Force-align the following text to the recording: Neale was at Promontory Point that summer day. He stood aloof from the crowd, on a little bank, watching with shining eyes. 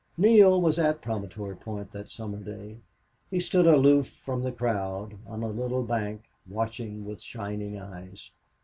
Neale 0.17 0.59
was 0.59 0.79
at 0.79 0.99
Promontory 1.03 1.55
Point 1.55 1.91
that 1.91 2.09
summer 2.09 2.39
day. 2.39 2.79
He 3.29 3.39
stood 3.39 3.67
aloof 3.67 4.09
from 4.09 4.41
the 4.41 4.51
crowd, 4.51 5.19
on 5.27 5.43
a 5.43 5.47
little 5.49 5.83
bank, 5.83 6.23
watching 6.49 7.05
with 7.05 7.21
shining 7.21 7.77
eyes. 7.79 8.31